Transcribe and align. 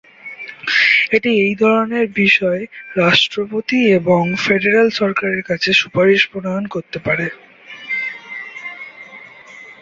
এটি 1.11 1.31
এই 1.45 1.53
ধরনের 1.55 2.05
বিষয়ে 2.21 2.63
রাষ্ট্রপতি 3.01 3.79
এবং 3.99 4.21
ফেডারেল 4.43 4.89
সরকারের 4.99 5.41
কাছে 5.49 5.69
সুপারিশ 5.81 6.21
প্রণয়ন 6.31 6.65
করতে 6.75 6.97
পারে। 7.05 7.27